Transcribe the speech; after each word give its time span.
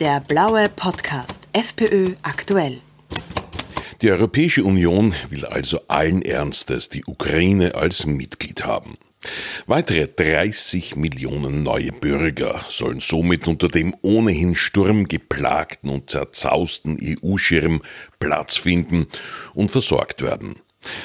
Der 0.00 0.22
blaue 0.26 0.70
Podcast 0.74 1.46
FPÖ 1.52 2.14
aktuell. 2.22 2.80
Die 4.00 4.10
Europäische 4.10 4.64
Union 4.64 5.14
will 5.28 5.44
also 5.44 5.78
allen 5.88 6.22
Ernstes 6.22 6.88
die 6.88 7.04
Ukraine 7.04 7.74
als 7.74 8.06
Mitglied 8.06 8.64
haben. 8.64 8.96
Weitere 9.66 10.06
30 10.08 10.96
Millionen 10.96 11.62
neue 11.62 11.92
Bürger 11.92 12.64
sollen 12.70 13.00
somit 13.00 13.46
unter 13.46 13.68
dem 13.68 13.94
ohnehin 14.00 14.54
sturmgeplagten 14.54 15.90
und 15.90 16.08
zerzausten 16.08 16.98
EU-Schirm 16.98 17.82
Platz 18.18 18.56
finden 18.56 19.06
und 19.52 19.70
versorgt 19.70 20.22
werden. 20.22 20.56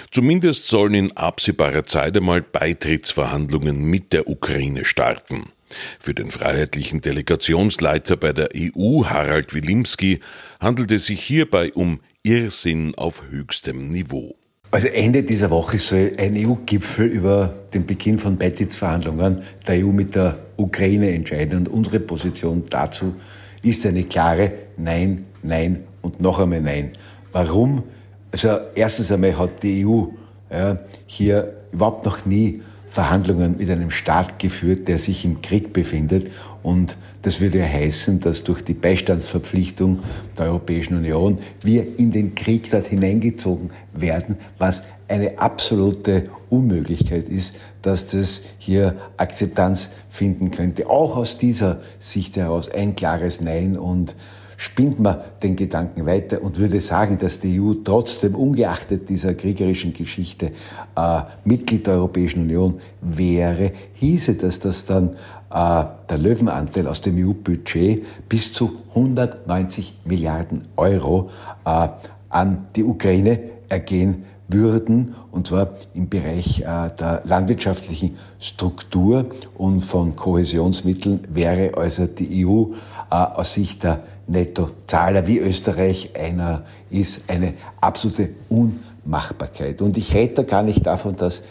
Zumindest 0.10 0.70
sollen 0.70 0.94
in 0.94 1.18
absehbarer 1.18 1.84
Zeit 1.84 2.16
einmal 2.16 2.42
Beitrittsverhandlungen 2.42 3.84
mit 3.84 4.14
der 4.14 4.30
Ukraine 4.30 4.86
starten. 4.86 5.52
Für 6.00 6.14
den 6.14 6.30
freiheitlichen 6.32 7.02
Delegationsleiter 7.02 8.18
bei 8.18 8.34
der 8.34 8.50
EU, 8.56 9.06
Harald 9.06 9.54
Wilimski, 9.54 10.20
handelt 10.60 10.92
es 10.92 11.08
sich 11.08 11.22
hierbei 11.22 11.72
um 11.74 12.00
Irrsinn 12.24 12.96
auf 12.96 13.24
höchstem 13.30 13.90
Niveau. 13.90 14.36
Also 14.72 14.88
Ende 14.88 15.24
dieser 15.24 15.52
Woche 15.52 15.80
soll 15.80 16.14
ein 16.18 16.36
EU-Gipfel 16.36 17.08
über 17.08 17.54
den 17.74 17.86
Beginn 17.86 18.20
von 18.20 18.38
Beitrittsverhandlungen 18.38 19.44
der 19.68 19.86
EU 19.86 19.92
mit 19.92 20.16
der 20.16 20.38
Ukraine 20.58 21.12
entscheiden. 21.12 21.60
Und 21.60 21.70
unsere 21.70 22.00
Position 22.00 22.64
dazu 22.70 23.16
ist 23.64 23.86
eine 23.86 24.04
klare 24.04 24.52
Nein, 24.78 25.26
Nein 25.44 25.84
und 26.02 26.20
noch 26.20 26.40
einmal 26.40 26.62
Nein. 26.62 26.92
Warum? 27.32 27.84
Also 28.32 28.58
erstens 28.76 29.12
einmal 29.12 29.38
hat 29.38 29.64
die 29.64 29.86
EU 29.86 30.08
ja, 30.52 30.78
hier 31.08 31.54
überhaupt 31.72 32.06
noch 32.06 32.26
nie 32.26 32.62
Verhandlungen 32.88 33.58
mit 33.58 33.70
einem 33.70 33.92
Staat 33.92 34.40
geführt, 34.40 34.88
der 34.88 34.98
sich 34.98 35.26
im 35.26 35.42
Krieg 35.42 35.74
befindet. 35.74 36.32
Und 36.64 36.98
das 37.22 37.42
würde 37.42 37.60
ja 37.60 37.66
heißen, 37.66 38.20
dass 38.20 38.44
durch 38.44 38.64
die 38.64 38.74
Beistandsverpflichtung 38.74 40.00
der 40.38 40.46
Europäischen 40.48 40.96
Union 40.96 41.40
wir 41.64 41.86
in 41.98 42.12
den 42.12 42.36
Krieg 42.36 42.70
dort 42.70 42.88
hineingezogen 42.88 43.72
werden, 43.94 44.38
was 44.58 44.84
eine 45.08 45.40
absolute 45.40 46.30
Unmöglichkeit 46.50 47.28
ist, 47.28 47.56
dass 47.82 48.08
das 48.08 48.42
hier 48.58 48.96
Akzeptanz 49.18 49.90
finden 50.10 50.52
könnte. 50.52 50.90
Auch 50.90 51.16
aus 51.16 51.38
dieser 51.38 51.82
Sicht 52.00 52.38
heraus 52.38 52.70
ein 52.70 52.96
klares 52.96 53.42
Nein 53.42 53.78
und 53.78 54.16
spinnt 54.58 55.00
man 55.00 55.18
den 55.44 55.56
Gedanken 55.56 56.06
weiter 56.06 56.42
und 56.42 56.60
würde 56.60 56.80
sagen, 56.80 57.18
dass 57.20 57.40
die 57.40 57.60
EU 57.60 57.74
trotzdem, 57.84 58.36
ungeachtet 58.36 59.10
dieser 59.10 59.34
kriegerischen 59.34 59.94
Geschichte, 59.94 60.52
äh, 60.96 61.22
Mitglied 61.44 61.88
der 61.88 61.96
Europäischen 61.96 62.42
Union 62.44 62.80
wäre, 63.02 63.72
hieße 63.94 64.36
das, 64.36 64.60
dass 64.60 64.86
dann 64.86 65.16
äh, 65.52 65.86
der 66.10 66.18
Löwenanteil 66.18 66.88
aus 66.88 67.02
dem 67.02 67.18
EU-Budget 67.18 68.06
bis 68.30 68.54
zu 68.54 68.78
190 68.90 70.00
Milliarden 70.06 70.68
Euro 70.76 71.30
äh, 71.66 71.90
an 72.30 72.68
die 72.76 72.84
Ukraine 72.84 73.40
ergehen 73.70 74.26
würden, 74.48 75.16
und 75.32 75.48
zwar 75.48 75.70
im 75.94 76.10
Bereich 76.10 76.62
äh, 76.62 76.90
der 77.00 77.24
landwirtschaftlichen 77.26 78.18
Struktur 78.40 79.26
und 79.56 79.82
von 79.82 80.16
Kohäsionsmitteln 80.16 81.22
wäre 81.30 81.78
also 81.78 82.06
die 82.06 82.46
EU 82.46 82.74
äh, 83.10 83.16
aus 83.16 83.54
Sicht 83.54 83.84
der 83.84 84.04
Nettozahler 84.28 85.28
wie 85.28 85.40
Österreich 85.40 86.12
einer 86.16 86.64
ist, 86.90 87.24
eine 87.28 87.54
absolute 87.82 88.30
Unmachbarkeit. 88.50 89.82
Und 89.82 89.98
ich 89.98 90.14
rede 90.14 90.44
gar 90.46 90.64
nicht 90.64 90.86
davon, 90.86 91.16
dass 91.16 91.44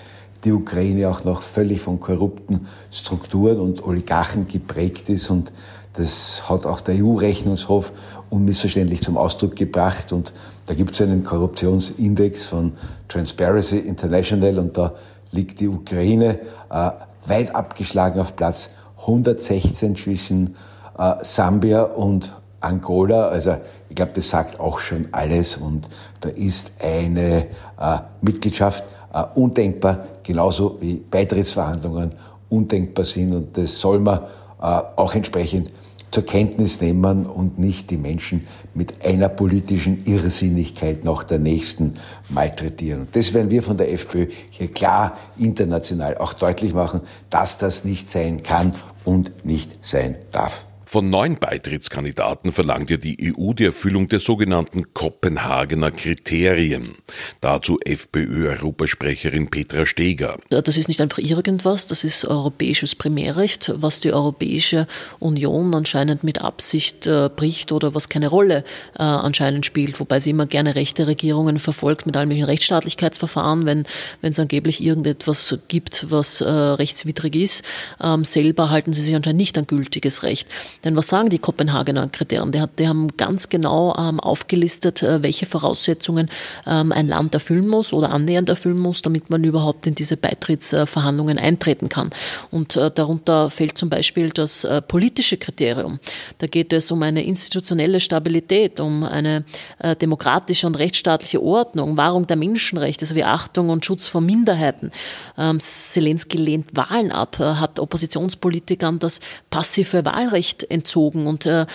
die 0.44 0.52
Ukraine 0.52 1.08
auch 1.08 1.24
noch 1.24 1.42
völlig 1.42 1.80
von 1.80 2.00
korrupten 2.00 2.66
Strukturen 2.90 3.60
und 3.60 3.82
Oligarchen 3.84 4.46
geprägt 4.46 5.08
ist 5.08 5.30
und 5.30 5.52
das 5.94 6.48
hat 6.48 6.66
auch 6.66 6.80
der 6.80 6.96
EU-Rechnungshof 6.96 7.92
unmissverständlich 8.30 9.02
zum 9.02 9.16
Ausdruck 9.16 9.56
gebracht. 9.56 10.12
Und 10.12 10.32
da 10.66 10.74
gibt 10.74 10.94
es 10.94 11.00
einen 11.00 11.24
Korruptionsindex 11.24 12.46
von 12.46 12.72
Transparency 13.08 13.78
International 13.78 14.58
und 14.58 14.76
da 14.76 14.92
liegt 15.30 15.60
die 15.60 15.68
Ukraine 15.68 16.40
äh, 16.70 16.90
weit 17.26 17.54
abgeschlagen 17.54 18.20
auf 18.20 18.36
Platz 18.36 18.70
116 19.00 19.96
zwischen 19.96 20.56
äh, 20.98 21.14
Sambia 21.22 21.82
und 21.82 22.32
Angola. 22.60 23.28
Also 23.28 23.56
ich 23.88 23.96
glaube, 23.96 24.12
das 24.14 24.30
sagt 24.30 24.58
auch 24.58 24.80
schon 24.80 25.08
alles 25.12 25.56
und 25.56 25.88
da 26.20 26.28
ist 26.30 26.72
eine 26.82 27.46
äh, 27.78 27.98
Mitgliedschaft 28.20 28.84
äh, 29.12 29.22
undenkbar, 29.34 30.06
genauso 30.22 30.78
wie 30.80 30.94
Beitrittsverhandlungen 30.94 32.12
undenkbar 32.48 33.04
sind 33.04 33.34
und 33.34 33.56
das 33.56 33.80
soll 33.80 34.00
man 34.00 34.20
auch 34.64 35.14
entsprechend 35.14 35.70
zur 36.10 36.24
Kenntnis 36.24 36.80
nehmen 36.80 37.26
und 37.26 37.58
nicht 37.58 37.90
die 37.90 37.96
Menschen 37.96 38.46
mit 38.72 39.04
einer 39.04 39.28
politischen 39.28 40.06
Irrsinnigkeit 40.06 41.04
nach 41.04 41.24
der 41.24 41.40
nächsten 41.40 41.94
malträtieren. 42.28 43.00
Und 43.00 43.16
das 43.16 43.34
werden 43.34 43.50
wir 43.50 43.64
von 43.64 43.76
der 43.76 43.92
FPÖ 43.92 44.28
hier 44.50 44.68
klar 44.68 45.18
international 45.36 46.16
auch 46.18 46.32
deutlich 46.32 46.72
machen, 46.72 47.00
dass 47.30 47.58
das 47.58 47.84
nicht 47.84 48.08
sein 48.08 48.44
kann 48.44 48.74
und 49.04 49.44
nicht 49.44 49.84
sein 49.84 50.16
darf. 50.30 50.64
Von 50.86 51.10
neun 51.10 51.38
Beitrittskandidaten 51.38 52.52
verlangt 52.52 52.90
ja 52.90 52.96
die 52.96 53.34
EU 53.36 53.52
die 53.52 53.64
Erfüllung 53.64 54.08
der 54.08 54.20
sogenannten 54.20 54.92
Kopenhagener 54.94 55.90
Kriterien. 55.90 56.94
Dazu 57.40 57.78
FPÖ-Europasprecherin 57.84 59.48
Petra 59.48 59.86
Steger. 59.86 60.38
Das 60.50 60.76
ist 60.76 60.88
nicht 60.88 61.00
einfach 61.00 61.18
irgendwas, 61.18 61.86
das 61.86 62.04
ist 62.04 62.24
europäisches 62.24 62.94
Primärrecht, 62.94 63.72
was 63.76 64.00
die 64.00 64.12
Europäische 64.12 64.86
Union 65.20 65.74
anscheinend 65.74 66.22
mit 66.22 66.40
Absicht 66.40 67.06
äh, 67.06 67.30
bricht 67.34 67.72
oder 67.72 67.94
was 67.94 68.08
keine 68.08 68.28
Rolle 68.28 68.64
äh, 68.94 69.02
anscheinend 69.02 69.66
spielt, 69.66 70.00
wobei 70.00 70.20
sie 70.20 70.30
immer 70.30 70.46
gerne 70.46 70.74
rechte 70.74 71.06
Regierungen 71.06 71.58
verfolgt 71.58 72.06
mit 72.06 72.16
allen 72.16 72.28
möglichen 72.28 72.46
Rechtsstaatlichkeitsverfahren, 72.46 73.66
wenn 73.66 73.86
es 74.22 74.38
angeblich 74.38 74.82
irgendetwas 74.82 75.58
gibt, 75.68 76.06
was 76.10 76.40
äh, 76.40 76.48
rechtswidrig 76.48 77.34
ist. 77.36 77.64
Ähm, 78.00 78.24
selber 78.24 78.70
halten 78.70 78.92
sie 78.92 79.02
sich 79.02 79.14
anscheinend 79.14 79.38
nicht 79.38 79.56
an 79.58 79.66
gültiges 79.66 80.22
Recht. 80.22 80.48
Denn 80.84 80.96
was 80.96 81.08
sagen 81.08 81.30
die 81.30 81.38
Kopenhagener 81.38 82.08
Kriterien? 82.08 82.52
Die, 82.52 82.62
die 82.78 82.88
haben 82.88 83.08
ganz 83.16 83.48
genau 83.48 83.94
ähm, 83.96 84.20
aufgelistet, 84.20 85.02
äh, 85.02 85.22
welche 85.22 85.46
Voraussetzungen 85.46 86.28
ähm, 86.66 86.92
ein 86.92 87.08
Land 87.08 87.34
erfüllen 87.34 87.66
muss 87.66 87.92
oder 87.92 88.10
annähernd 88.10 88.48
erfüllen 88.48 88.78
muss, 88.78 89.02
damit 89.02 89.30
man 89.30 89.42
überhaupt 89.44 89.86
in 89.86 89.94
diese 89.94 90.16
Beitrittsverhandlungen 90.16 91.38
eintreten 91.38 91.88
kann. 91.88 92.10
Und 92.50 92.76
äh, 92.76 92.90
darunter 92.90 93.50
fällt 93.50 93.78
zum 93.78 93.88
Beispiel 93.88 94.30
das 94.30 94.64
äh, 94.64 94.82
politische 94.82 95.36
Kriterium. 95.36 95.98
Da 96.38 96.46
geht 96.46 96.72
es 96.72 96.90
um 96.90 97.02
eine 97.02 97.24
institutionelle 97.24 98.00
Stabilität, 98.00 98.80
um 98.80 99.04
eine 99.04 99.44
äh, 99.78 99.96
demokratische 99.96 100.66
und 100.66 100.76
rechtsstaatliche 100.76 101.42
Ordnung, 101.42 101.96
Wahrung 101.96 102.26
der 102.26 102.36
Menschenrechte 102.36 103.06
sowie 103.06 103.24
Achtung 103.24 103.70
und 103.70 103.84
Schutz 103.84 104.06
von 104.06 104.24
Minderheiten. 104.26 104.90
Ähm, 105.38 105.60
Zelensky 105.60 106.36
lehnt 106.36 106.76
Wahlen 106.76 107.10
ab, 107.10 107.40
äh, 107.40 107.54
hat 107.54 107.80
Oppositionspolitikern 107.80 108.98
das 108.98 109.20
passive 109.50 110.04
Wahlrecht 110.04 110.62
entzogen 110.74 111.26
und 111.26 111.46
äh, 111.46 111.66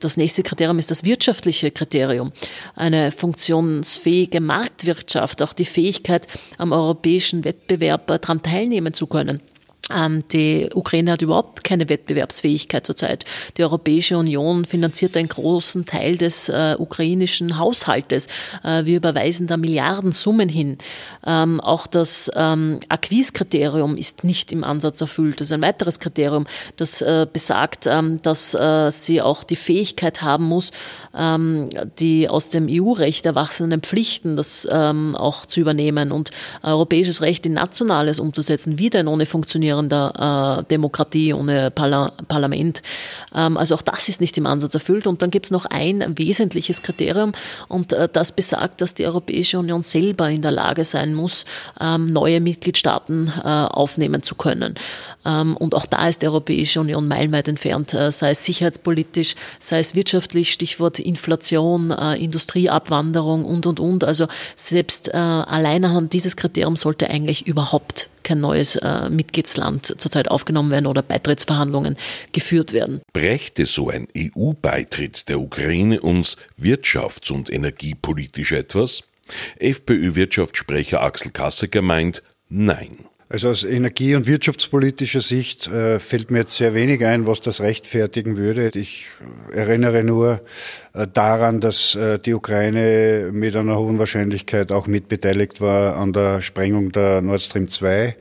das 0.00 0.16
nächste 0.16 0.42
Kriterium 0.42 0.78
ist 0.78 0.90
das 0.90 1.04
wirtschaftliche 1.04 1.70
Kriterium. 1.70 2.32
Eine 2.74 3.12
funktionsfähige 3.12 4.40
Marktwirtschaft, 4.40 5.42
auch 5.42 5.52
die 5.52 5.64
Fähigkeit, 5.64 6.26
am 6.58 6.72
europäischen 6.72 7.44
Wettbewerb 7.44 8.06
daran 8.06 8.42
teilnehmen 8.42 8.92
zu 8.92 9.06
können. 9.06 9.40
Ähm, 9.94 10.24
die 10.32 10.68
Ukraine 10.74 11.12
hat 11.12 11.22
überhaupt 11.22 11.62
keine 11.62 11.88
Wettbewerbsfähigkeit 11.88 12.84
zurzeit. 12.84 13.24
Die 13.56 13.62
Europäische 13.62 14.18
Union 14.18 14.64
finanziert 14.64 15.16
einen 15.16 15.28
großen 15.28 15.86
Teil 15.86 16.16
des 16.16 16.48
äh, 16.48 16.74
ukrainischen 16.76 17.56
Haushaltes. 17.56 18.26
Äh, 18.64 18.84
wir 18.84 18.96
überweisen 18.96 19.46
da 19.46 19.56
Milliardensummen 19.56 20.48
hin. 20.48 20.78
Ähm, 21.24 21.60
auch 21.60 21.86
das 21.86 22.30
ähm, 22.34 22.80
Acquis-Kriterium 22.88 23.96
ist 23.96 24.24
nicht 24.24 24.50
im 24.50 24.64
Ansatz 24.64 25.00
erfüllt. 25.00 25.40
Das 25.40 25.48
ist 25.48 25.52
ein 25.52 25.62
weiteres 25.62 26.00
Kriterium, 26.00 26.46
das 26.76 27.00
äh, 27.00 27.26
besagt, 27.32 27.86
ähm, 27.86 28.20
dass 28.22 28.54
äh, 28.54 28.90
sie 28.90 29.22
auch 29.22 29.44
die 29.44 29.56
Fähigkeit 29.56 30.20
haben 30.20 30.46
muss, 30.46 30.72
ähm, 31.14 31.68
die 32.00 32.28
aus 32.28 32.48
dem 32.48 32.66
EU-Recht 32.68 33.24
erwachsenen 33.24 33.82
Pflichten 33.82 34.34
das 34.34 34.66
ähm, 34.68 35.14
auch 35.14 35.46
zu 35.46 35.60
übernehmen 35.60 36.10
und 36.10 36.32
europäisches 36.64 37.22
Recht 37.22 37.46
in 37.46 37.52
nationales 37.52 38.18
umzusetzen, 38.18 38.80
wie 38.80 38.90
denn 38.90 39.06
ohne 39.06 39.26
funktionierende 39.26 39.75
funktionierender 39.76 40.58
äh, 40.60 40.64
Demokratie 40.64 41.32
ohne 41.32 41.70
Parla 41.70 42.12
Parlament. 42.28 42.82
Ähm, 43.34 43.56
also 43.56 43.74
auch 43.74 43.82
das 43.82 44.08
ist 44.08 44.20
nicht 44.20 44.36
im 44.38 44.46
Ansatz 44.46 44.74
erfüllt. 44.74 45.06
Und 45.06 45.22
dann 45.22 45.30
gibt 45.30 45.46
es 45.46 45.50
noch 45.50 45.66
ein 45.66 46.18
wesentliches 46.18 46.82
Kriterium 46.82 47.32
und 47.68 47.92
äh, 47.92 48.08
das 48.12 48.32
besagt, 48.32 48.80
dass 48.80 48.94
die 48.94 49.06
Europäische 49.06 49.58
Union 49.58 49.82
selber 49.82 50.30
in 50.30 50.42
der 50.42 50.52
Lage 50.52 50.84
sein 50.84 51.14
muss, 51.14 51.44
ähm, 51.80 52.06
neue 52.06 52.40
Mitgliedstaaten 52.40 53.32
äh, 53.38 53.48
aufnehmen 53.48 54.22
zu 54.22 54.34
können. 54.34 54.74
Ähm, 55.24 55.56
und 55.56 55.74
auch 55.74 55.86
da 55.86 56.08
ist 56.08 56.22
die 56.22 56.26
Europäische 56.26 56.80
Union 56.80 57.08
meilenweit 57.08 57.48
entfernt, 57.48 57.94
äh, 57.94 58.10
sei 58.10 58.30
es 58.30 58.44
sicherheitspolitisch, 58.44 59.34
sei 59.58 59.80
es 59.80 59.94
wirtschaftlich, 59.94 60.52
Stichwort 60.52 60.98
Inflation, 60.98 61.90
äh, 61.90 62.16
Industrieabwanderung 62.16 63.44
und, 63.44 63.66
und, 63.66 63.80
und. 63.80 64.04
Also 64.04 64.28
selbst 64.54 65.08
äh, 65.08 65.16
allein 65.16 65.84
anhand 65.84 66.12
dieses 66.12 66.36
Kriteriums 66.36 66.80
sollte 66.80 67.08
eigentlich 67.10 67.46
überhaupt 67.46 68.08
kein 68.26 68.40
neues 68.40 68.76
äh, 68.76 69.08
Mitgliedsland 69.08 69.94
zurzeit 69.98 70.28
aufgenommen 70.28 70.70
werden 70.70 70.86
oder 70.86 71.02
Beitrittsverhandlungen 71.02 71.96
geführt 72.32 72.72
werden. 72.72 73.00
Brächte 73.12 73.66
so 73.66 73.88
ein 73.88 74.08
EU-Beitritt 74.16 75.28
der 75.28 75.40
Ukraine 75.40 76.00
uns 76.00 76.36
wirtschafts- 76.60 77.32
und 77.32 77.50
energiepolitisch 77.50 78.52
etwas? 78.52 79.04
FPÖ-Wirtschaftssprecher 79.58 81.00
Axel 81.00 81.30
Kassecker 81.30 81.82
meint, 81.82 82.22
nein. 82.48 83.06
Also 83.28 83.48
aus 83.48 83.64
energie- 83.64 84.14
und 84.14 84.26
wirtschaftspolitischer 84.26 85.20
Sicht 85.20 85.66
äh, 85.66 85.98
fällt 85.98 86.30
mir 86.30 86.40
jetzt 86.40 86.56
sehr 86.56 86.74
wenig 86.74 87.04
ein, 87.04 87.26
was 87.26 87.40
das 87.40 87.60
rechtfertigen 87.60 88.36
würde. 88.36 88.70
Ich 88.78 89.06
erinnere 89.52 90.04
nur 90.04 90.42
daran, 91.12 91.60
dass 91.60 91.94
äh, 91.94 92.18
die 92.18 92.32
Ukraine 92.32 93.28
mit 93.30 93.54
einer 93.54 93.76
hohen 93.76 93.98
Wahrscheinlichkeit 93.98 94.72
auch 94.72 94.86
mitbeteiligt 94.86 95.60
war 95.60 95.96
an 95.96 96.12
der 96.14 96.40
Sprengung 96.40 96.92
der 96.92 97.20
Nord 97.20 97.42
Stream 97.42 97.68
2 97.68 97.90
äh, 97.90 98.14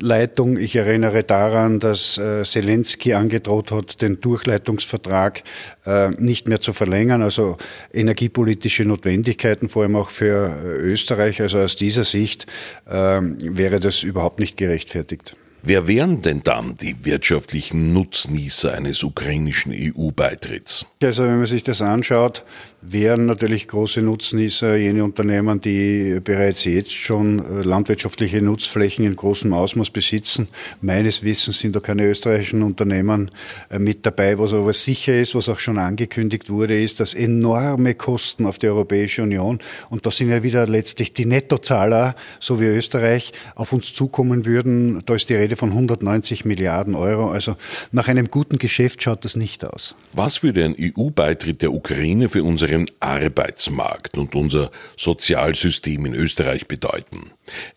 Leitung. 0.00 0.58
Ich 0.58 0.76
erinnere 0.76 1.24
daran, 1.24 1.80
dass 1.80 2.18
äh, 2.18 2.42
Zelensky 2.44 3.14
angedroht 3.14 3.70
hat, 3.70 4.02
den 4.02 4.20
Durchleitungsvertrag 4.20 5.42
äh, 5.86 6.10
nicht 6.10 6.48
mehr 6.48 6.60
zu 6.60 6.74
verlängern. 6.74 7.22
Also 7.22 7.56
energiepolitische 7.92 8.84
Notwendigkeiten, 8.84 9.70
vor 9.70 9.84
allem 9.84 9.96
auch 9.96 10.10
für 10.10 10.62
Österreich. 10.62 11.40
Also 11.40 11.58
aus 11.60 11.76
dieser 11.76 12.04
Sicht 12.04 12.46
ähm, 12.86 13.38
wäre 13.40 13.80
das 13.80 14.02
überhaupt 14.02 14.40
nicht 14.40 14.58
gerechtfertigt. 14.58 15.36
Wer 15.62 15.86
wären 15.86 16.22
denn 16.22 16.42
dann 16.42 16.74
die 16.76 17.04
wirtschaftlichen 17.04 17.92
Nutznießer 17.92 18.72
eines 18.72 19.02
ukrainischen 19.02 19.72
EU-Beitritts? 19.74 20.86
Also 21.02 21.24
wenn 21.24 21.38
man 21.38 21.46
sich 21.46 21.62
das 21.62 21.82
anschaut, 21.82 22.44
wären 22.82 23.26
natürlich 23.26 23.68
große 23.68 24.00
Nutznießer 24.00 24.76
jene 24.76 25.04
Unternehmen, 25.04 25.60
die 25.60 26.18
bereits 26.22 26.64
jetzt 26.64 26.92
schon 26.92 27.38
äh, 27.38 27.62
landwirtschaftliche 27.62 28.40
Nutzflächen 28.40 29.04
in 29.04 29.16
großem 29.16 29.52
Ausmaß 29.52 29.90
besitzen. 29.90 30.48
Meines 30.80 31.22
Wissens 31.22 31.58
sind 31.58 31.76
da 31.76 31.80
keine 31.80 32.06
österreichischen 32.06 32.62
Unternehmen 32.62 33.30
äh, 33.68 33.78
mit 33.78 34.06
dabei. 34.06 34.38
Was 34.38 34.54
aber 34.54 34.72
sicher 34.72 35.18
ist, 35.20 35.34
was 35.34 35.48
auch 35.48 35.58
schon 35.58 35.78
angekündigt 35.78 36.48
wurde, 36.48 36.80
ist, 36.80 37.00
dass 37.00 37.12
enorme 37.12 37.94
Kosten 37.94 38.46
auf 38.46 38.58
die 38.58 38.68
Europäische 38.68 39.22
Union, 39.22 39.58
und 39.90 40.06
das 40.06 40.16
sind 40.16 40.30
ja 40.30 40.42
wieder 40.42 40.66
letztlich 40.66 41.12
die 41.12 41.26
Nettozahler, 41.26 42.14
so 42.38 42.60
wie 42.60 42.66
Österreich, 42.66 43.32
auf 43.54 43.72
uns 43.72 43.92
zukommen 43.92 44.46
würden. 44.46 45.02
Da 45.04 45.14
ist 45.14 45.28
die 45.28 45.34
Rede 45.34 45.56
von 45.56 45.70
190 45.70 46.46
Milliarden 46.46 46.94
Euro. 46.94 47.30
Also 47.30 47.56
nach 47.92 48.08
einem 48.08 48.30
guten 48.30 48.58
Geschäft 48.58 49.02
schaut 49.02 49.24
das 49.24 49.36
nicht 49.36 49.66
aus. 49.66 49.94
Was 50.12 50.42
würde 50.42 50.64
ein 50.64 50.76
EU-Beitritt 50.78 51.62
der 51.62 51.72
Ukraine 51.72 52.28
für 52.28 52.42
unseren 52.70 52.90
Arbeitsmarkt 53.00 54.16
und 54.16 54.34
unser 54.34 54.70
Sozialsystem 54.96 56.06
in 56.06 56.14
Österreich 56.14 56.68
bedeuten? 56.68 57.32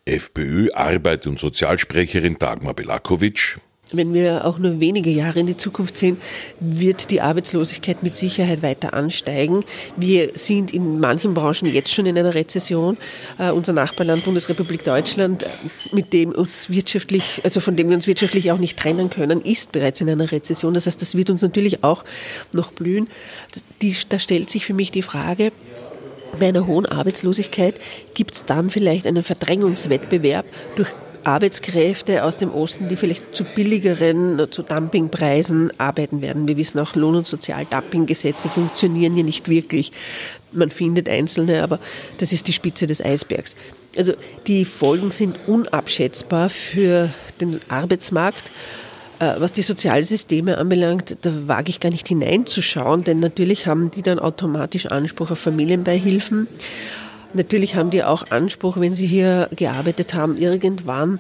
FPÖ 0.05 0.69
Arbeit- 0.73 1.27
und 1.27 1.39
Sozialsprecherin 1.39 2.37
Dagmar 2.37 2.73
Belakovic 2.73 3.59
wenn 3.93 4.13
wir 4.13 4.45
auch 4.45 4.57
nur 4.57 4.79
wenige 4.79 5.09
Jahre 5.09 5.39
in 5.39 5.47
die 5.47 5.57
Zukunft 5.57 5.95
sehen, 5.95 6.17
wird 6.59 7.11
die 7.11 7.21
Arbeitslosigkeit 7.21 8.03
mit 8.03 8.17
Sicherheit 8.17 8.61
weiter 8.61 8.93
ansteigen. 8.93 9.63
Wir 9.95 10.31
sind 10.33 10.73
in 10.73 10.99
manchen 10.99 11.33
Branchen 11.33 11.71
jetzt 11.71 11.93
schon 11.93 12.05
in 12.05 12.17
einer 12.17 12.33
Rezession. 12.33 12.97
Uh, 13.39 13.53
unser 13.53 13.73
Nachbarland 13.73 14.25
Bundesrepublik 14.25 14.83
Deutschland, 14.83 15.45
mit 15.91 16.13
dem 16.13 16.31
uns 16.31 16.69
wirtschaftlich, 16.69 17.41
also 17.43 17.59
von 17.59 17.75
dem 17.75 17.89
wir 17.89 17.95
uns 17.95 18.07
wirtschaftlich 18.07 18.51
auch 18.51 18.57
nicht 18.57 18.77
trennen 18.77 19.09
können, 19.09 19.41
ist 19.41 19.71
bereits 19.71 20.01
in 20.01 20.09
einer 20.09 20.31
Rezession. 20.31 20.73
Das 20.73 20.85
heißt, 20.85 21.01
das 21.01 21.15
wird 21.15 21.29
uns 21.29 21.41
natürlich 21.41 21.83
auch 21.83 22.03
noch 22.53 22.71
blühen. 22.71 23.07
Die, 23.81 23.95
da 24.09 24.19
stellt 24.19 24.49
sich 24.49 24.65
für 24.65 24.73
mich 24.73 24.91
die 24.91 25.01
Frage, 25.01 25.51
bei 26.39 26.47
einer 26.47 26.65
hohen 26.65 26.85
Arbeitslosigkeit 26.85 27.75
gibt 28.13 28.33
es 28.33 28.45
dann 28.45 28.69
vielleicht 28.69 29.05
einen 29.05 29.23
Verdrängungswettbewerb 29.23 30.45
durch 30.75 30.91
Arbeitskräfte 31.25 32.23
aus 32.23 32.37
dem 32.37 32.53
Osten, 32.53 32.89
die 32.89 32.95
vielleicht 32.95 33.35
zu 33.35 33.43
billigeren, 33.43 34.47
zu 34.51 34.61
Dumpingpreisen 34.61 35.71
arbeiten 35.79 36.21
werden. 36.21 36.47
Wir 36.47 36.57
wissen 36.57 36.79
auch, 36.79 36.95
Lohn- 36.95 37.15
und 37.15 37.27
Sozialdumpinggesetze 37.27 38.49
funktionieren 38.49 39.13
hier 39.13 39.23
nicht 39.23 39.49
wirklich. 39.49 39.91
Man 40.51 40.71
findet 40.71 41.09
einzelne, 41.09 41.63
aber 41.63 41.79
das 42.17 42.31
ist 42.31 42.47
die 42.47 42.53
Spitze 42.53 42.87
des 42.87 43.03
Eisbergs. 43.03 43.55
Also 43.97 44.13
die 44.47 44.65
Folgen 44.65 45.11
sind 45.11 45.37
unabschätzbar 45.47 46.49
für 46.49 47.09
den 47.39 47.59
Arbeitsmarkt. 47.69 48.51
Äh, 49.19 49.35
was 49.39 49.53
die 49.53 49.61
Sozialsysteme 49.61 50.57
anbelangt, 50.57 51.17
da 51.21 51.31
wage 51.47 51.69
ich 51.69 51.79
gar 51.79 51.91
nicht 51.91 52.07
hineinzuschauen, 52.07 53.03
denn 53.03 53.19
natürlich 53.19 53.67
haben 53.67 53.91
die 53.91 54.01
dann 54.01 54.19
automatisch 54.19 54.87
Anspruch 54.87 55.31
auf 55.31 55.39
Familienbeihilfen. 55.39 56.47
Natürlich 57.33 57.75
haben 57.75 57.89
die 57.89 58.03
auch 58.03 58.29
Anspruch, 58.29 58.79
wenn 58.79 58.93
sie 58.93 59.07
hier 59.07 59.49
gearbeitet 59.55 60.13
haben, 60.13 60.37
irgendwann 60.37 61.19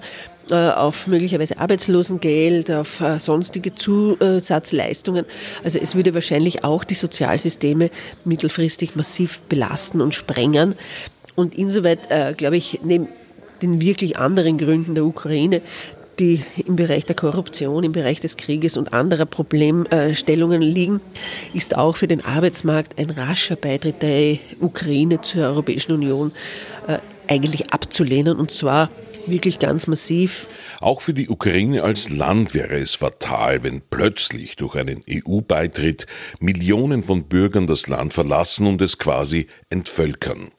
äh, 0.49 0.55
auf 0.55 1.07
möglicherweise 1.07 1.57
Arbeitslosengeld, 1.57 2.69
auf 2.69 2.99
äh, 2.99 3.19
sonstige 3.19 3.73
Zusatzleistungen. 3.73 5.25
Also 5.63 5.79
es 5.79 5.95
würde 5.95 6.13
wahrscheinlich 6.13 6.63
auch 6.63 6.83
die 6.83 6.95
Sozialsysteme 6.95 7.89
mittelfristig 8.25 8.95
massiv 8.95 9.39
belasten 9.41 10.01
und 10.01 10.13
sprengen. 10.13 10.75
Und 11.35 11.55
insoweit, 11.55 11.99
äh, 12.09 12.33
glaube 12.33 12.57
ich, 12.57 12.81
neben 12.83 13.07
den 13.61 13.81
wirklich 13.81 14.17
anderen 14.17 14.57
Gründen 14.57 14.95
der 14.95 15.05
Ukraine, 15.05 15.61
die 16.19 16.43
im 16.65 16.75
Bereich 16.75 17.05
der 17.05 17.15
Korruption, 17.15 17.83
im 17.83 17.91
Bereich 17.91 18.19
des 18.19 18.37
Krieges 18.37 18.77
und 18.77 18.93
anderer 18.93 19.25
Problemstellungen 19.25 20.61
liegen, 20.61 21.01
ist 21.53 21.77
auch 21.77 21.95
für 21.95 22.07
den 22.07 22.23
Arbeitsmarkt 22.23 22.99
ein 22.99 23.09
rascher 23.09 23.55
Beitritt 23.55 24.01
der 24.01 24.37
Ukraine 24.59 25.21
zur 25.21 25.43
Europäischen 25.43 25.93
Union 25.93 26.31
äh, 26.87 26.99
eigentlich 27.27 27.73
abzulehnen 27.73 28.37
und 28.37 28.51
zwar 28.51 28.89
wirklich 29.25 29.59
ganz 29.59 29.87
massiv. 29.87 30.47
Auch 30.79 31.01
für 31.01 31.13
die 31.13 31.29
Ukraine 31.29 31.83
als 31.83 32.09
Land 32.09 32.53
wäre 32.53 32.77
es 32.77 32.95
fatal, 32.95 33.63
wenn 33.63 33.81
plötzlich 33.81 34.55
durch 34.55 34.75
einen 34.75 35.03
EU-Beitritt 35.09 36.07
Millionen 36.39 37.03
von 37.03 37.23
Bürgern 37.23 37.67
das 37.67 37.87
Land 37.87 38.13
verlassen 38.13 38.67
und 38.67 38.81
es 38.81 38.97
quasi 38.97 39.47
entvölkern. 39.69 40.51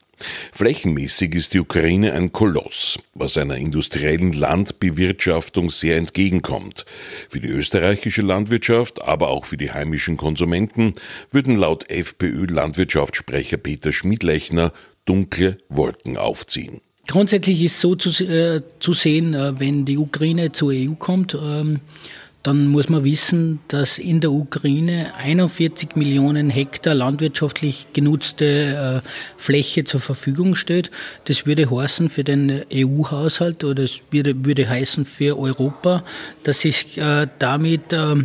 Flächenmäßig 0.52 1.34
ist 1.34 1.54
die 1.54 1.60
Ukraine 1.60 2.12
ein 2.12 2.32
Koloss, 2.32 2.98
was 3.14 3.36
einer 3.38 3.56
industriellen 3.56 4.32
Landbewirtschaftung 4.32 5.70
sehr 5.70 5.96
entgegenkommt. 5.96 6.84
Für 7.28 7.40
die 7.40 7.48
österreichische 7.48 8.22
Landwirtschaft, 8.22 9.02
aber 9.02 9.28
auch 9.28 9.46
für 9.46 9.56
die 9.56 9.72
heimischen 9.72 10.16
Konsumenten 10.16 10.94
würden 11.30 11.56
laut 11.56 11.90
FPÖ-Landwirtschaftssprecher 11.90 13.56
Peter 13.56 13.92
Schmidlechner 13.92 14.72
dunkle 15.04 15.58
Wolken 15.68 16.16
aufziehen. 16.16 16.80
Grundsätzlich 17.06 17.62
ist 17.62 17.80
so 17.80 17.96
zu, 17.96 18.10
äh, 18.24 18.62
zu 18.80 18.94
sehen, 18.94 19.34
äh, 19.34 19.60
wenn 19.60 19.84
die 19.84 19.98
Ukraine 19.98 20.52
zur 20.52 20.72
EU 20.72 20.94
kommt, 20.98 21.34
ähm, 21.34 21.80
dann 22.44 22.66
muss 22.66 22.90
man 22.90 23.04
wissen, 23.04 23.60
dass 23.68 23.96
in 23.96 24.20
der 24.20 24.30
Ukraine 24.30 25.14
41 25.16 25.96
Millionen 25.96 26.50
Hektar 26.50 26.94
landwirtschaftlich 26.94 27.86
genutzte 27.94 29.02
äh, 29.02 29.08
Fläche 29.38 29.84
zur 29.84 30.00
Verfügung 30.00 30.54
steht. 30.54 30.90
Das 31.24 31.46
würde 31.46 31.70
heißen 31.70 32.10
für 32.10 32.22
den 32.22 32.62
EU-Haushalt 32.72 33.64
oder 33.64 33.84
es 33.84 34.00
würde, 34.10 34.44
würde 34.44 34.68
heißen 34.68 35.06
für 35.06 35.38
Europa, 35.38 36.04
dass 36.42 36.60
sich 36.60 36.98
äh, 36.98 37.28
damit 37.38 37.94
äh, 37.94 38.16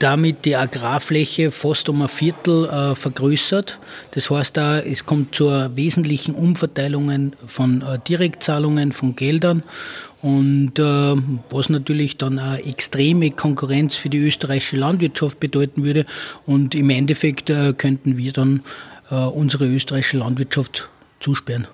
damit 0.00 0.44
die 0.46 0.56
Agrarfläche 0.56 1.50
fast 1.50 1.88
um 1.88 2.02
ein 2.02 2.08
Viertel 2.08 2.64
äh, 2.64 2.94
vergrößert. 2.94 3.78
Das 4.12 4.30
heißt, 4.30 4.56
da, 4.56 4.80
es 4.80 5.06
kommt 5.06 5.34
zu 5.34 5.46
wesentlichen 5.76 6.34
Umverteilungen 6.34 7.36
von 7.46 7.82
äh, 7.82 7.98
Direktzahlungen, 8.08 8.92
von 8.92 9.14
Geldern 9.14 9.62
und 10.22 10.78
äh, 10.78 10.82
was 11.50 11.68
natürlich 11.68 12.16
dann 12.16 12.38
eine 12.38 12.64
extreme 12.64 13.30
Konkurrenz 13.30 13.96
für 13.96 14.08
die 14.08 14.18
österreichische 14.18 14.76
Landwirtschaft 14.76 15.38
bedeuten 15.38 15.84
würde. 15.84 16.06
Und 16.46 16.74
im 16.74 16.90
Endeffekt 16.90 17.50
äh, 17.50 17.74
könnten 17.76 18.16
wir 18.16 18.32
dann 18.32 18.62
äh, 19.10 19.14
unsere 19.14 19.66
österreichische 19.66 20.18
Landwirtschaft 20.18 20.88
zusperren. 21.20 21.66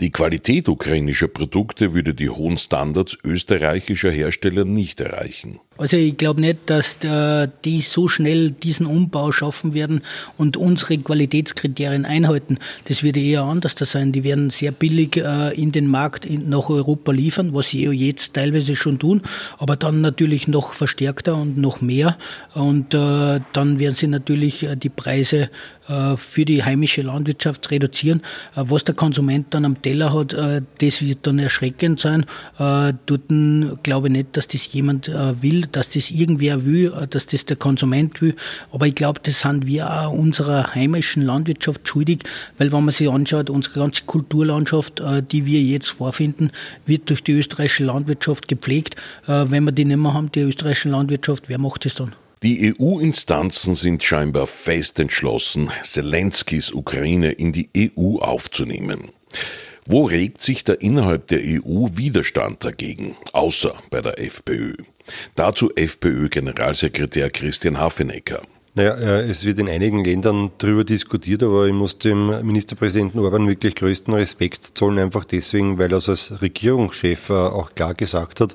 Die 0.00 0.10
Qualität 0.10 0.68
ukrainischer 0.68 1.28
Produkte 1.28 1.92
würde 1.92 2.14
die 2.14 2.30
hohen 2.30 2.56
Standards 2.56 3.18
österreichischer 3.24 4.10
Hersteller 4.10 4.64
nicht 4.64 5.00
erreichen. 5.00 5.60
Also 5.78 5.96
ich 5.96 6.16
glaube 6.16 6.40
nicht, 6.40 6.58
dass 6.66 6.96
äh, 7.04 7.48
die 7.64 7.80
so 7.80 8.08
schnell 8.08 8.50
diesen 8.50 8.86
Umbau 8.86 9.32
schaffen 9.32 9.74
werden 9.74 10.02
und 10.36 10.56
unsere 10.56 10.96
Qualitätskriterien 10.98 12.04
einhalten. 12.04 12.58
Das 12.86 13.02
wird 13.02 13.16
eher 13.16 13.42
anders 13.42 13.74
sein. 13.78 14.12
Die 14.12 14.24
werden 14.24 14.50
sehr 14.50 14.72
billig 14.72 15.16
äh, 15.18 15.54
in 15.54 15.72
den 15.72 15.86
Markt 15.86 16.28
nach 16.30 16.70
Europa 16.70 17.12
liefern, 17.12 17.52
was 17.52 17.68
sie 17.68 17.84
jetzt 17.86 18.34
teilweise 18.34 18.76
schon 18.76 18.98
tun, 18.98 19.22
aber 19.58 19.76
dann 19.76 20.00
natürlich 20.00 20.48
noch 20.48 20.72
verstärkter 20.72 21.36
und 21.36 21.58
noch 21.58 21.80
mehr. 21.80 22.16
Und 22.54 22.94
äh, 22.94 23.40
dann 23.52 23.78
werden 23.78 23.94
sie 23.94 24.06
natürlich 24.06 24.66
die 24.76 24.88
Preise 24.88 25.50
für 26.16 26.44
die 26.44 26.64
heimische 26.64 27.02
Landwirtschaft 27.02 27.70
reduzieren. 27.70 28.22
Was 28.56 28.82
der 28.82 28.96
Konsument 28.96 29.54
dann 29.54 29.64
am 29.64 29.80
Teller 29.80 30.12
hat, 30.12 30.32
das 30.32 31.00
wird 31.00 31.18
dann 31.22 31.38
erschreckend 31.38 32.00
sein. 32.00 32.26
Dort 32.58 33.28
glaube 33.84 34.08
ich 34.08 34.12
nicht, 34.12 34.36
dass 34.36 34.48
das 34.48 34.72
jemand 34.72 35.06
will 35.40 35.65
dass 35.72 35.90
das 35.90 36.10
irgendwer 36.10 36.64
will, 36.64 36.92
äh, 37.00 37.06
dass 37.06 37.26
das 37.26 37.46
der 37.46 37.56
Konsument 37.56 38.20
will. 38.20 38.34
Aber 38.72 38.86
ich 38.86 38.94
glaube, 38.94 39.20
das 39.22 39.40
sind 39.40 39.66
wir 39.66 39.90
auch 39.90 40.12
unserer 40.12 40.74
heimischen 40.74 41.22
Landwirtschaft 41.22 41.86
schuldig, 41.86 42.20
weil 42.58 42.72
wenn 42.72 42.84
man 42.84 42.92
sich 42.92 43.08
anschaut, 43.08 43.50
unsere 43.50 43.80
ganze 43.80 44.02
Kulturlandschaft, 44.04 45.00
äh, 45.00 45.22
die 45.22 45.46
wir 45.46 45.60
jetzt 45.60 45.88
vorfinden, 45.88 46.50
wird 46.84 47.10
durch 47.10 47.22
die 47.22 47.32
österreichische 47.32 47.84
Landwirtschaft 47.84 48.48
gepflegt. 48.48 48.96
Wenn 49.26 49.64
wir 49.64 49.72
die 49.72 49.84
nicht 49.84 49.96
mehr 49.96 50.14
haben, 50.14 50.30
die 50.32 50.40
österreichische 50.40 50.88
Landwirtschaft, 50.88 51.48
wer 51.48 51.58
macht 51.58 51.84
das 51.84 51.94
dann? 51.94 52.14
Die 52.42 52.74
EU-Instanzen 52.78 53.74
sind 53.74 54.04
scheinbar 54.04 54.46
fest 54.46 55.00
entschlossen, 55.00 55.70
Zelenskis 55.82 56.70
Ukraine 56.70 57.32
in 57.32 57.52
die 57.52 57.68
EU 57.76 58.18
aufzunehmen. 58.18 59.10
Wo 59.86 60.04
regt 60.04 60.42
sich 60.42 60.64
da 60.64 60.72
innerhalb 60.72 61.28
der 61.28 61.40
EU 61.40 61.86
Widerstand 61.94 62.64
dagegen, 62.64 63.16
außer 63.32 63.74
bei 63.90 64.02
der 64.02 64.18
FPÖ? 64.18 64.74
Dazu 65.34 65.70
FPÖ-Generalsekretär 65.74 67.30
Christian 67.30 67.78
Hafenecker. 67.78 68.42
Naja, 68.76 68.92
äh, 68.92 69.22
es 69.22 69.46
wird 69.46 69.58
in 69.58 69.70
einigen 69.70 70.04
Ländern 70.04 70.50
darüber 70.58 70.84
diskutiert, 70.84 71.42
aber 71.42 71.66
ich 71.66 71.72
muss 71.72 71.96
dem 71.96 72.46
Ministerpräsidenten 72.46 73.18
Orban 73.20 73.48
wirklich 73.48 73.74
größten 73.74 74.12
Respekt 74.12 74.62
zollen, 74.76 74.98
einfach 74.98 75.24
deswegen, 75.24 75.78
weil 75.78 75.90
er 75.90 76.06
als 76.06 76.42
Regierungschef 76.42 77.30
äh, 77.30 77.32
auch 77.32 77.74
klar 77.74 77.94
gesagt 77.94 78.42
hat, 78.42 78.54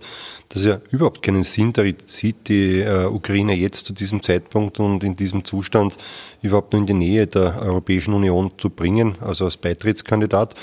dass 0.50 0.64
er 0.64 0.82
überhaupt 0.92 1.24
keinen 1.24 1.42
Sinn 1.42 1.74
darin 1.74 1.96
sieht, 2.06 2.50
die 2.50 2.82
äh, 2.82 3.06
Ukraine 3.06 3.56
jetzt 3.56 3.88
zu 3.88 3.94
diesem 3.94 4.22
Zeitpunkt 4.22 4.80
und 4.80 5.04
in 5.04 5.16
diesem 5.16 5.44
Zustand 5.44 5.98
überhaupt 6.44 6.74
nur 6.74 6.82
in 6.82 6.86
die 6.86 6.94
Nähe 6.94 7.26
der 7.26 7.60
Europäischen 7.60 8.14
Union 8.14 8.52
zu 8.60 8.70
bringen, 8.70 9.16
also 9.22 9.46
als 9.46 9.58
Beitrittskandidat. 9.58 10.54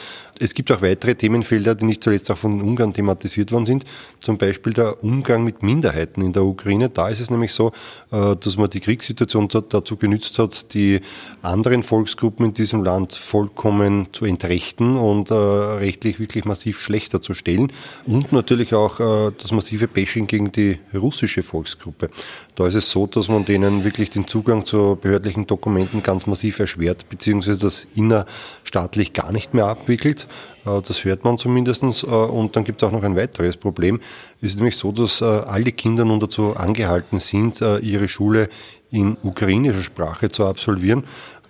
Es 0.41 0.55
gibt 0.55 0.71
auch 0.71 0.83
weitere 0.83 1.15
Themenfelder, 1.15 1.75
die 1.75 1.85
nicht 1.85 2.03
zuletzt 2.03 2.31
auch 2.31 2.39
von 2.39 2.63
Ungarn 2.63 2.93
thematisiert 2.93 3.51
worden 3.51 3.65
sind. 3.65 3.85
Zum 4.19 4.39
Beispiel 4.39 4.73
der 4.73 5.03
Umgang 5.03 5.43
mit 5.45 5.63
Minderheiten 5.63 6.23
in 6.23 6.33
der 6.33 6.45
Ukraine. 6.45 6.89
Da 6.89 7.09
ist 7.09 7.21
es 7.21 7.31
nämlich 7.31 7.53
so, 7.53 7.73
äh, 8.13 8.37
dass 8.37 8.57
man 8.57 8.71
die 8.71 8.81
Kriegssituation 8.81 9.49
dazu 9.49 9.97
genützt 9.97 10.39
hat, 10.39 10.73
die 10.75 11.01
anderen 11.43 11.83
Volksgruppen 11.83 12.47
in 12.47 12.55
diesem 12.55 12.85
Land 12.85 13.15
vollkommen 13.15 14.09
zu 14.13 14.25
entrechten 14.25 14.97
und 14.97 15.31
äh, 15.31 15.35
rechtlich 15.35 16.21
wirklich 16.21 16.45
massiv 16.45 16.79
schlechter 16.79 17.21
zu 17.21 17.35
stellen. 17.35 17.73
Und 18.07 18.33
natürlich 18.33 18.75
auch 18.75 19.01
äh, 19.01 19.33
das 19.37 19.53
massive 19.53 19.89
Bashing 19.89 20.27
gegen 20.27 20.53
die 20.53 20.79
russische 20.95 21.43
Volksgruppe. 21.43 22.11
Da 22.55 22.67
ist 22.67 22.75
es 22.75 22.91
so, 22.91 23.07
dass 23.07 23.29
man 23.29 23.45
denen 23.45 23.85
wirklich 23.85 24.11
den 24.11 24.27
Zugang 24.27 24.65
zu 24.65 24.99
behördlichen 25.01 25.47
Dokumenten 25.47 26.03
ganz 26.03 26.27
massiv 26.27 26.59
erschwert, 26.59 27.09
beziehungsweise 27.09 27.59
das 27.59 27.87
innerstaatlich 27.95 29.13
gar 29.13 29.33
nicht 29.33 29.55
mehr 29.55 29.67
abwickelt. 29.67 30.28
Äh, 30.65 30.81
das 30.87 31.05
hört 31.05 31.25
man 31.25 31.39
zumindest. 31.39 31.83
Äh, 31.83 32.07
und 32.07 32.57
dann 32.57 32.65
gibt 32.65 32.83
es 32.83 32.89
auch 32.89 32.93
noch 32.93 33.03
ein 33.03 33.17
weiteres 33.17 33.57
Problem. 33.57 34.01
Es 34.41 34.53
ist 34.53 34.57
nämlich 34.57 34.77
so, 34.77 34.93
dass 34.93 35.21
äh, 35.21 35.25
alle 35.25 35.73
Kinder 35.73 36.05
nun 36.05 36.21
dazu 36.21 36.57
angehalten 36.57 37.19
sind, 37.19 37.61
ihre 37.61 38.09
Schule 38.09 38.49
in 38.91 39.17
ukrainischer 39.23 39.83
Sprache 39.83 40.29
zu 40.31 40.47
absolvieren. 40.47 41.05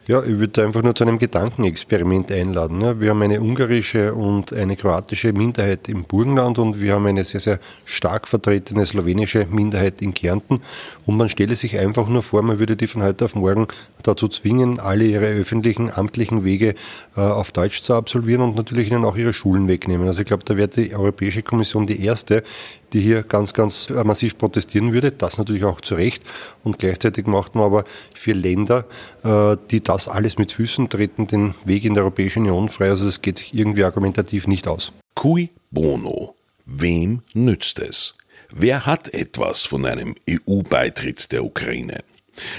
Ja, 0.08 0.22
ich 0.22 0.38
würde 0.38 0.64
einfach 0.64 0.82
nur 0.82 0.94
zu 0.94 1.04
einem 1.04 1.18
Gedankenexperiment 1.18 2.32
einladen. 2.32 2.98
Wir 2.98 3.10
haben 3.10 3.20
eine 3.20 3.42
ungarische 3.42 4.14
und 4.14 4.54
eine 4.54 4.74
kroatische 4.74 5.34
Minderheit 5.34 5.86
im 5.90 6.04
Burgenland 6.04 6.58
und 6.58 6.80
wir 6.80 6.94
haben 6.94 7.04
eine 7.04 7.26
sehr, 7.26 7.40
sehr 7.40 7.58
stark 7.84 8.26
vertretene 8.26 8.86
slowenische 8.86 9.46
Minderheit 9.50 10.00
in 10.00 10.14
Kärnten. 10.14 10.62
Und 11.04 11.18
man 11.18 11.28
stelle 11.28 11.56
sich 11.56 11.78
einfach 11.78 12.08
nur 12.08 12.22
vor, 12.22 12.40
man 12.40 12.58
würde 12.58 12.74
die 12.74 12.86
von 12.86 13.02
heute 13.02 13.26
auf 13.26 13.34
morgen 13.34 13.68
dazu 14.02 14.28
zwingen, 14.28 14.80
alle 14.80 15.04
ihre 15.04 15.26
öffentlichen, 15.26 15.90
amtlichen 15.90 16.42
Wege 16.42 16.74
äh, 17.14 17.20
auf 17.20 17.52
Deutsch 17.52 17.82
zu 17.82 17.92
absolvieren 17.92 18.40
und 18.40 18.56
natürlich 18.56 18.90
ihnen 18.90 19.04
auch 19.04 19.16
ihre 19.16 19.34
Schulen 19.34 19.68
wegnehmen. 19.68 20.06
Also 20.06 20.22
ich 20.22 20.26
glaube, 20.26 20.42
da 20.42 20.56
wird 20.56 20.76
die 20.76 20.96
Europäische 20.96 21.42
Kommission 21.42 21.86
die 21.86 22.02
erste, 22.02 22.44
die 22.92 23.00
hier 23.00 23.22
ganz, 23.22 23.52
ganz 23.52 23.90
äh, 23.90 24.04
massiv 24.04 24.38
protestieren 24.38 24.92
würde. 24.92 25.10
Das 25.10 25.38
natürlich 25.38 25.64
auch 25.64 25.80
zu 25.80 25.94
Recht. 25.94 26.22
Und 26.64 26.78
gleichzeitig 26.78 27.26
macht 27.26 27.54
man 27.54 27.64
aber 27.64 27.84
für 28.14 28.32
Länder, 28.32 28.86
äh, 29.22 29.56
die 29.70 29.82
das 29.82 29.97
alles 30.06 30.38
mit 30.38 30.52
Füßen 30.52 30.88
treten, 30.88 31.26
den 31.26 31.54
Weg 31.64 31.84
in 31.84 31.94
der 31.94 32.04
Europäische 32.04 32.38
Union 32.38 32.68
frei. 32.68 32.90
Also 32.90 33.06
das 33.06 33.22
geht 33.22 33.38
sich 33.38 33.54
irgendwie 33.54 33.82
argumentativ 33.82 34.46
nicht 34.46 34.68
aus. 34.68 34.92
Cui 35.14 35.50
bono? 35.70 36.36
Wem 36.66 37.22
nützt 37.32 37.80
es? 37.80 38.14
Wer 38.50 38.86
hat 38.86 39.12
etwas 39.12 39.64
von 39.64 39.84
einem 39.84 40.14
EU-Beitritt 40.28 41.32
der 41.32 41.44
Ukraine? 41.44 42.04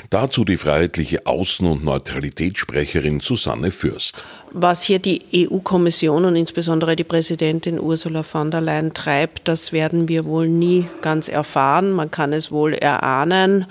Dazu 0.10 0.44
die 0.44 0.58
freiheitliche 0.58 1.26
Außen- 1.26 1.72
und 1.72 1.84
Neutralitätssprecherin 1.84 3.20
Susanne 3.22 3.72
Fürst. 3.72 4.24
Was 4.52 4.84
hier 4.84 5.00
die 5.00 5.22
EU-Kommission 5.34 6.26
und 6.26 6.36
insbesondere 6.36 6.96
die 6.96 7.04
Präsidentin 7.04 7.80
Ursula 7.80 8.24
von 8.24 8.52
der 8.52 8.62
Leyen 8.62 8.94
treibt, 8.94 9.48
das 9.48 9.72
werden 9.72 10.08
wir 10.08 10.26
wohl 10.26 10.48
nie 10.48 10.88
ganz 11.02 11.28
erfahren. 11.28 11.92
Man 11.92 12.12
kann 12.12 12.34
es 12.34 12.52
wohl 12.52 12.74
erahnen. 12.74 13.66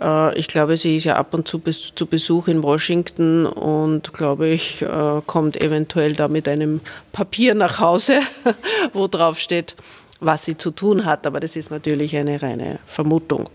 Äh, 0.00 0.38
ich 0.38 0.48
glaube, 0.48 0.76
sie 0.76 0.96
ist 0.96 1.04
ja 1.04 1.16
ab 1.16 1.34
und 1.34 1.48
zu 1.48 1.60
zu 1.60 2.06
Besuch 2.06 2.48
in 2.48 2.62
Washington 2.62 3.46
und, 3.46 4.12
glaube 4.12 4.48
ich, 4.48 4.82
äh, 4.82 5.20
kommt 5.26 5.62
eventuell 5.62 6.14
da 6.14 6.28
mit 6.28 6.48
einem 6.48 6.80
Papier 7.12 7.54
nach 7.54 7.80
Hause, 7.80 8.20
wo 8.92 9.08
drauf 9.08 9.38
steht, 9.38 9.76
was 10.20 10.44
sie 10.44 10.56
zu 10.56 10.70
tun 10.70 11.04
hat. 11.04 11.26
Aber 11.26 11.40
das 11.40 11.56
ist 11.56 11.70
natürlich 11.70 12.16
eine 12.16 12.40
reine 12.40 12.78
Vermutung. 12.86 13.48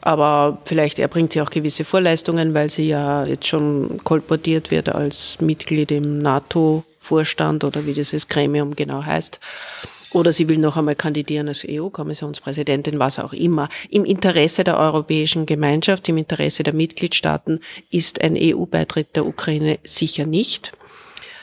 Aber 0.00 0.58
vielleicht 0.64 0.98
erbringt 0.98 1.32
sie 1.32 1.42
auch 1.42 1.50
gewisse 1.50 1.84
Vorleistungen, 1.84 2.54
weil 2.54 2.70
sie 2.70 2.88
ja 2.88 3.24
jetzt 3.24 3.46
schon 3.46 4.00
kolportiert 4.04 4.70
wird 4.70 4.88
als 4.88 5.36
Mitglied 5.40 5.90
im 5.90 6.18
NATO-Vorstand 6.18 7.64
oder 7.64 7.86
wie 7.86 7.94
dieses 7.94 8.28
Gremium 8.28 8.74
genau 8.76 9.04
heißt. 9.04 9.40
Oder 10.12 10.32
sie 10.32 10.48
will 10.48 10.58
noch 10.58 10.76
einmal 10.76 10.96
kandidieren 10.96 11.48
als 11.48 11.64
EU-Kommissionspräsidentin, 11.68 12.98
was 12.98 13.18
auch 13.18 13.32
immer. 13.32 13.68
Im 13.90 14.04
Interesse 14.04 14.64
der 14.64 14.78
Europäischen 14.78 15.46
Gemeinschaft, 15.46 16.08
im 16.08 16.16
Interesse 16.16 16.62
der 16.62 16.74
Mitgliedstaaten 16.74 17.60
ist 17.90 18.22
ein 18.22 18.36
EU-Beitritt 18.36 19.14
der 19.14 19.26
Ukraine 19.26 19.78
sicher 19.84 20.26
nicht. 20.26 20.72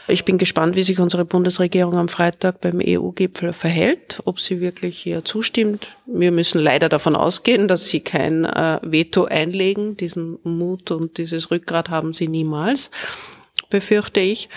Ich 0.09 0.23
bin 0.23 0.37
gespannt, 0.37 0.77
wie 0.77 0.83
sich 0.83 0.99
unsere 0.99 1.25
Bundesregierung 1.25 1.95
am 1.95 2.07
Freitag 2.07 2.61
beim 2.61 2.79
EU-Gipfel 2.81 3.51
verhält, 3.51 4.21
ob 4.23 4.39
sie 4.39 4.61
wirklich 4.61 4.97
hier 4.99 5.25
zustimmt. 5.25 5.89
Wir 6.05 6.31
müssen 6.31 6.61
leider 6.61 6.87
davon 6.87 7.13
ausgehen, 7.13 7.67
dass 7.67 7.87
sie 7.87 7.99
kein 7.99 8.45
äh, 8.45 8.79
Veto 8.83 9.25
einlegen. 9.25 9.97
Diesen 9.97 10.39
Mut 10.43 10.91
und 10.91 11.17
dieses 11.17 11.51
Rückgrat 11.51 11.89
haben 11.89 12.13
sie 12.13 12.29
niemals, 12.29 12.89
befürchte 13.69 14.21
ich. 14.21 14.47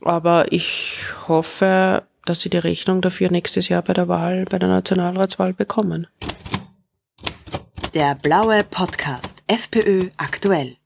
Aber 0.00 0.50
ich 0.50 1.00
hoffe, 1.28 2.04
dass 2.24 2.40
sie 2.40 2.50
die 2.50 2.58
Rechnung 2.58 3.00
dafür 3.00 3.30
nächstes 3.30 3.68
Jahr 3.68 3.82
bei 3.82 3.92
der 3.92 4.08
Wahl, 4.08 4.44
bei 4.44 4.58
der 4.58 4.68
Nationalratswahl 4.68 5.52
bekommen. 5.52 6.06
Der 7.94 8.14
blaue 8.14 8.62
Podcast 8.64 9.42
FPÖ 9.46 10.10
aktuell. 10.16 10.79